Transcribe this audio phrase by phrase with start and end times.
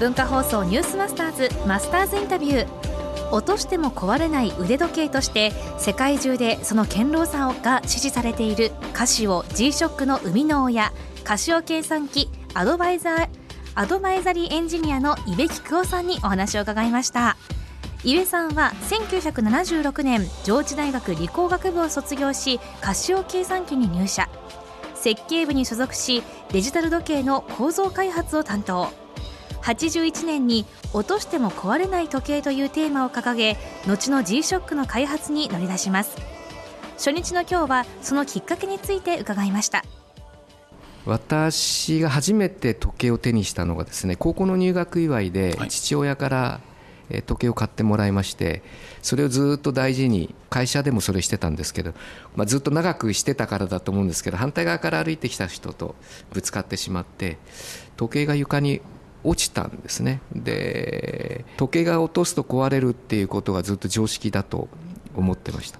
[0.00, 3.30] 文化放送ニュースマスターズマスターズインタビュー。
[3.32, 10.90] 落としても壊れない腕時計として世界中でその堅牢さが支持されているカシオ G-SHOCK の生みの親
[11.22, 13.28] カシオ計算機アドバイザー
[13.74, 17.36] アドバイザリーエンジニアの伊部菊夫さんにお話を伺いました。
[18.02, 24.30] 伊部さんは1976年上智大学理工学部を卒業しカシオ計算機に入社。
[24.94, 28.90] 設計部に所属しデジタル時計の構造開発を担当。
[29.62, 36.16] 81年に落としても壊れない時計というテーマを掲げ後の G-SHOCK の開発に乗り出します。
[36.96, 39.84] 初日の今日はそのきっかけについて伺いました。
[41.06, 46.60] 私が初めて時計を手にしたのがですね高校の入学祝いで父親から
[47.26, 48.62] 時計を買ってもらいまして
[49.02, 51.94] それをずっと大事に会社でもそれしてたんですけど、
[52.36, 55.94] まあ、ずっと長くしてたからだと思うんですけど反対側から歩いてきた人と
[56.32, 57.38] ぶつかってしまって
[57.96, 58.80] 時計が床に
[59.24, 60.20] 落ちたんですね。
[60.34, 64.68] で時計が落とすと壊れるっていうことがずっと常識だと
[65.14, 65.78] 思ってました。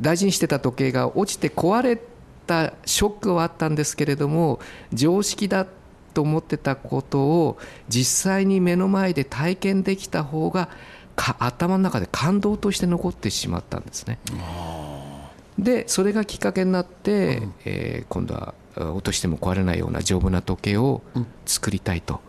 [0.00, 2.00] 大事にしてた時計が落ちて壊れ
[2.46, 4.60] たショックはあったんですけれども
[4.92, 5.66] 常識だ
[6.14, 10.68] と思ってたことを実際に目の前で体験できた方が
[11.16, 14.18] 頭の中で感動として残ってしまったんですね。
[15.58, 21.02] でそれがきっかけになって、うん、えー、今度は落としても壊れないような丈夫な時計を
[21.46, 22.20] 作りたいと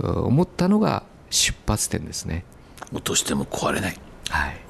[0.00, 2.44] 思ったのが出発点ですね。
[2.92, 3.98] 落としても壊れない。
[4.28, 4.60] はい。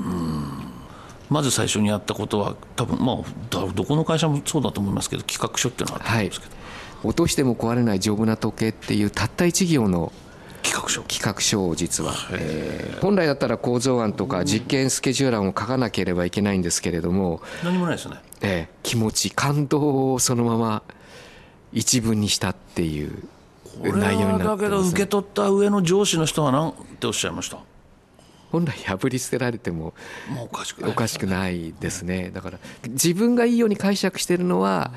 [1.29, 6.59] まず最初にやったことは多分まあどこの会社もそうだと思いますけど企画書っていうのがあったんですけど、は
[7.05, 10.13] い、落としても壊れない丈夫な時計っていうたった一行の
[10.63, 11.03] 企画書。
[11.03, 20.83] 企画書を実は、えー、本来だったら構造案とか実験スケジュール案を書かなければいけないんですけれども何もないですね、えー、気持ち感動をそのまま
[21.73, 23.23] 一文にしたっていう
[23.79, 27.59] 内容になってます、ね、だけど受け取った上の上司の人は何ておっしゃいました？
[28.51, 29.95] 本来破り捨てられても
[30.43, 30.91] おかしくない。
[30.91, 32.31] おかしくないですね。
[32.31, 32.59] だから
[32.89, 34.93] 自分がいいように解釈してるのは、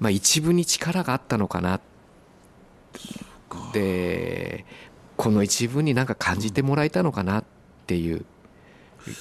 [0.00, 1.80] まあ、一部に力があったのかな。
[3.72, 4.64] で
[5.16, 7.44] この一部になんか感じてもらえたのかなっ
[7.86, 8.24] ていう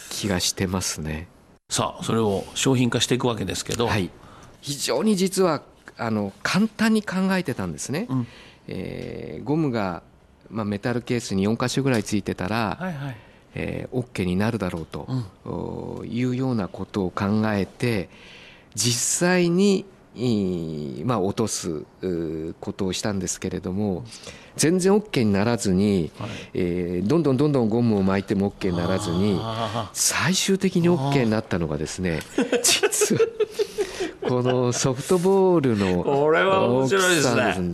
[0.10, 1.28] 気がしてますね。
[1.70, 4.10] さあそれを商品化していくわけですけど、はい、
[4.62, 5.62] 非常に実は
[5.98, 8.28] あの簡単に考えてたんですね、うん、
[8.68, 10.04] えー、ゴムが、
[10.50, 13.18] まあ、メタルケースに4箇所ぐらいついてたら、はいはい。
[13.56, 15.08] えー、OK になるだろうと、
[15.46, 18.10] うん、いうようなことを考えて
[18.74, 19.86] 実際に
[21.06, 21.86] まあ、落とす
[22.60, 24.06] ことをしたんですけれども
[24.56, 29.42] 全然 OK にならずに、はい、えー、どんどんどんどんゴムを巻いても OK にならずに
[29.94, 32.20] 最終的に OK になったのがですね
[32.62, 33.22] 実は
[34.42, 37.22] このソフトボールのこれは面白いで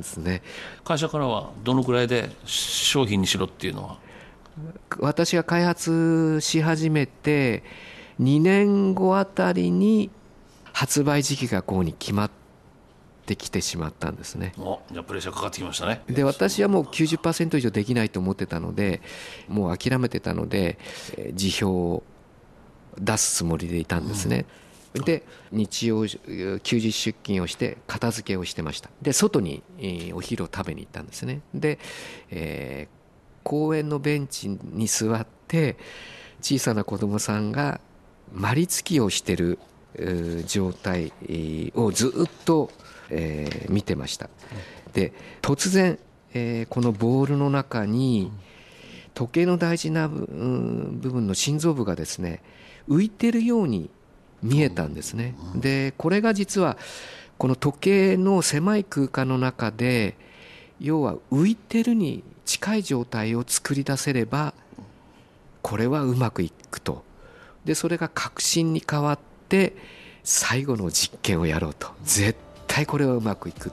[0.04, 0.42] すね。
[0.84, 3.98] 会社からはどのくらいで商品にしろっていうのは？
[5.00, 7.64] 私が開発し始めて
[8.20, 10.10] 2年後あたりに
[10.74, 12.32] 発売時期がこうに決まっ
[13.26, 14.54] てきてしまったんですね。
[14.92, 16.02] じゃプレッシャーかかってきましたね。
[16.08, 19.02] で私はもう90%以上できないと思ってたので
[19.48, 20.78] もう諦めてたので
[21.34, 22.04] 辞表を
[22.98, 24.46] 出すつもりでいたんですね、うん、
[24.94, 28.90] で日曜休日出勤をして片付けをしてました。
[29.02, 29.62] で外に
[30.14, 31.42] お昼を食べに行ったんですね。
[31.54, 31.80] で、
[32.32, 35.78] えー、公園のベンチに座って
[36.42, 37.80] 小さな子供さんが
[38.34, 39.60] まりつきをしてる
[40.46, 41.12] 状態
[41.76, 42.72] をずっと、
[43.10, 44.30] えー、見てました。
[44.94, 46.00] で突然、
[46.34, 48.32] えー、このボールの中に
[49.14, 50.18] 時計の大事な部
[50.96, 52.42] 分の心臓部がですね
[52.88, 53.90] 浮いてるように
[54.42, 55.36] 見えたんですね。
[55.56, 56.78] でこれが実は
[57.38, 60.16] この時計の狭い空間の中で
[60.80, 64.54] 要は浮いてるに近い状態を作り出せれば
[65.62, 67.04] これはうまくいくと。
[67.66, 69.20] でそれが確信に変わっ
[69.50, 69.76] て
[70.24, 71.90] 最後の実験をやろうと。
[72.04, 72.38] 絶
[72.68, 73.72] 対これはうまくいく。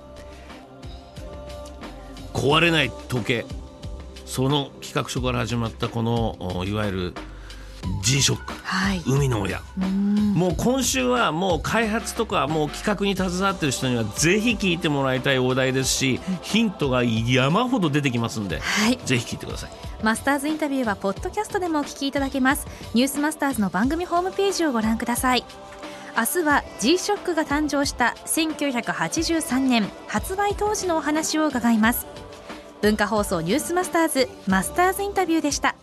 [2.35, 3.47] 壊れない時計。
[4.27, 7.15] その企画書から始まったこのいわゆる
[8.03, 8.53] G ショック、
[9.07, 9.61] 海の親。
[10.35, 19.71] もう今週はもう開発とかもう企画に携わってる人にはぜひ聞いてもらいたいお題ですし、ヒントが山ほど出てきますんで、はい、ぜひ聞いてください。
[20.03, 22.67] マスターズインタビューはポッドキャストでもお聞きいただけます。
[22.95, 25.45] ニュースマスターズの番組ホームページをご覧ください。
[26.17, 32.07] 明日は G ショックが誕生した1983年発売当時のお話を伺います。
[32.83, 35.75] 文化放送ニュースマスターズマスターズインタビューでした